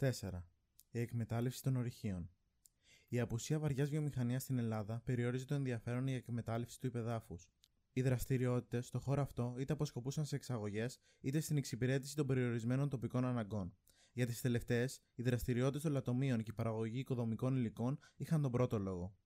[0.00, 0.10] 4.
[0.90, 2.30] Η εκμετάλλευση των ορυχείων.
[3.08, 7.48] Η απουσία βαριάς βιομηχανίας στην Ελλάδα περιόριζε το ενδιαφέρον για εκμετάλλευση του υπεδάφους.
[7.92, 13.24] Οι δραστηριότητες στο χώρο αυτό είτε αποσκοπούσαν σε εξαγωγές είτε στην εξυπηρέτηση των περιορισμένων τοπικών
[13.24, 13.76] αναγκών.
[14.12, 18.78] Για τις τελευταίες, οι δραστηριότητες των λατομείων και η παραγωγή οικοδομικών υλικών είχαν τον πρώτο
[18.78, 19.16] λόγο.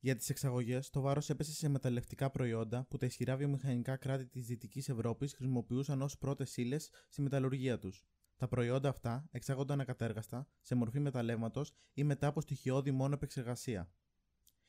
[0.00, 4.46] Για τις εξαγωγές, το βάρος έπεσε σε μεταλλευτικά προϊόντα που τα ισχυρά βιομηχανικά κράτη της
[4.46, 8.06] Δυτικής Ευρώπης χρησιμοποιούσαν ως πρώτες ύλες στη μεταλλουργία τους.
[8.36, 13.90] Τα προϊόντα αυτά εξάγονταν ακατέργαστα, σε μορφή μεταλλεύματος ή μετά από στοιχειώδη μόνο επεξεργασία.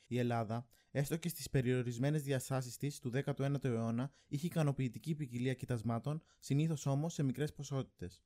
[0.08, 6.22] Η Ελλάδα, έστω και στις περιορισμένες διαστάσεις της του 19ου αιώνα, είχε ικανοποιητική ποικιλία κοιτασμάτων,
[6.40, 8.22] συνήθως όμως σε μικρές ποσότητες.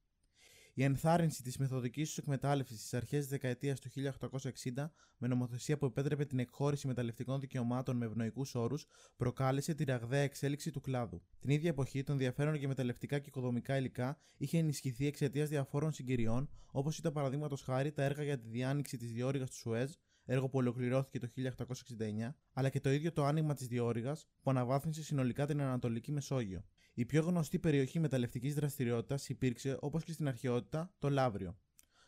[0.79, 5.85] Η ενθάρρυνση της μεθοδικής τους εκμετάλλευσης στις αρχές της δεκαετίας του 1860, με νομοθεσία που
[5.85, 8.85] επέτρεπε την εκχώρηση μεταλλευτικών δικαιωμάτων με ευνοϊκούς όρους,
[9.17, 11.21] προκάλεσε τη ραγδαία εξέλιξη του κλάδου.
[11.39, 16.49] Την ίδια εποχή, το ενδιαφέρον για μεταλλευτικά και οικοδομικά υλικά είχε ενισχυθεί εξαιτίας διαφόρων συγκυριών,
[16.71, 19.91] όπως ήταν παραδείγματος χάρη τα έργα για τη διάνοιξη της διόρυγα του Σουέζ,
[20.29, 25.03] έργο που ολοκληρώθηκε το 1869, αλλά και το ίδιο το άνοιγμα της διόρυγας που αναβάθμισε
[25.03, 26.63] συνολικά την Ανατολική Μεσόγειο.
[26.93, 31.57] Η πιο γνωστή περιοχή μεταλλευτικής δραστηριότητας υπήρξε, όπως και στην αρχαιότητα, το Λαύριο.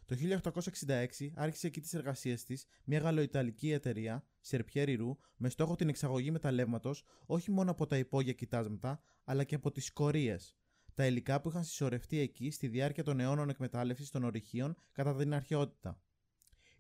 [0.06, 5.90] Το 1866 άρχισε εκεί τις εργασίες της μια γαλλοϊταλική εταιρεία, Σερπιέρι Ρου, με στόχο την
[5.90, 10.56] εξαγωγή μεταλλεύματος όχι μόνο από τα υπόγεια κοιτάσματα, αλλά και από τις σκορίες,
[10.94, 15.34] τα υλικά που είχαν συσσωρευτεί εκεί στη διάρκεια των αιώνων εκμετάλλευσης των ορυχείων κατά την
[15.34, 16.02] αρχαιότητα.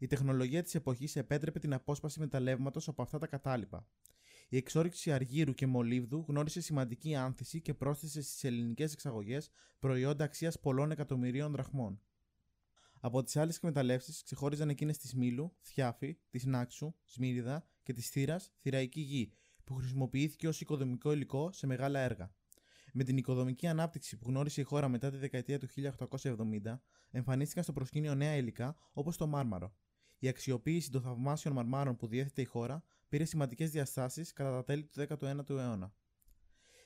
[0.02, 3.88] Η τεχνολογία της εποχής επέτρεπε την απόσπαση μεταλλεύματος από αυτά τα κατάλοιπα.
[4.50, 10.60] Η εξόριξη αργύρου και μολύβδου γνώρισε σημαντική άνθηση και πρόσθεσε στις ελληνικές εξαγωγές προϊόντα αξίας
[10.60, 12.02] πολλών εκατομμυρίων δραχμών.
[13.00, 18.42] Από τις άλλες εκμεταλλεύσεις ξεχώριζαν εκείνες τη Μήλου, Θιάφη, τη Νάξου, Σμύριδα και τη Θήρα,
[18.62, 22.34] Θηραϊκή Γη, που χρησιμοποιήθηκε ως οικοδομικό υλικό σε μεγάλα έργα.
[22.94, 25.68] Με την οικοδομική ανάπτυξη που γνώρισε η χώρα μετά τη δεκαετία του
[26.10, 26.80] 1870,
[27.12, 29.76] εμφανίστηκαν στο προσκήνιο νέα υλικά όπως το μάρμαρο.
[30.24, 34.84] Η αξιοποίηση των θαυμάσιων μαρμάρων που διέθετε η χώρα πήρε σημαντικές διαστάσεις κατά τα τέλη
[34.84, 35.94] του 19ου αιώνα.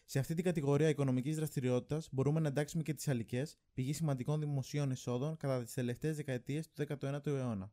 [0.06, 4.92] Σε αυτή την κατηγορία οικονομικής δραστηριότητας μπορούμε να εντάξουμε και τις αλικές, πηγή σημαντικών δημοσίων
[4.92, 7.72] εσόδων κατά τις τελευταίες δεκαετίες του 19ου αιώνα.